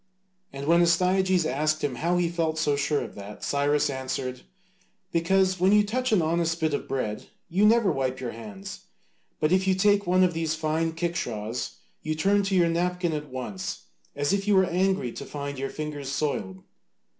[0.51, 4.41] And when Astyages asked him how he felt so sure of that, Cyrus answered,
[5.11, 8.79] "Because when you touch an honest bit of bread you never wipe your hands,
[9.39, 13.29] but if you take one of these fine kickshaws you turn to your napkin at
[13.29, 13.81] once,
[14.15, 16.63] as if you were angry to find your fingers soiled."